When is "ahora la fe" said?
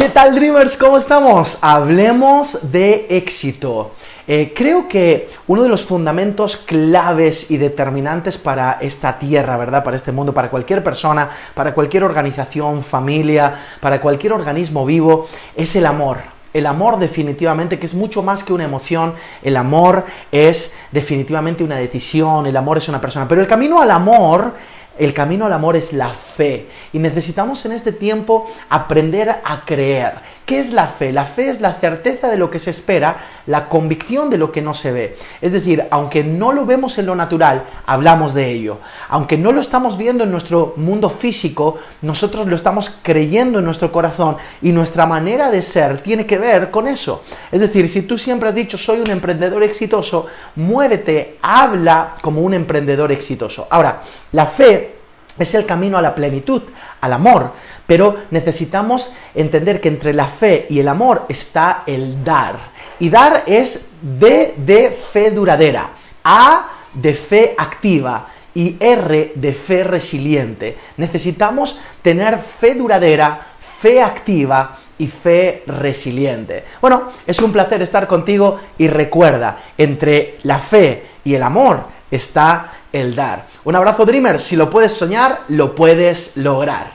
53.70-54.89